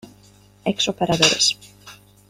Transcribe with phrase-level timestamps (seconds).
[0.65, 1.45] Ex operadores